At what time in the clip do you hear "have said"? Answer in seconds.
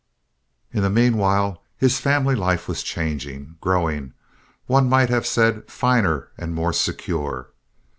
5.11-5.69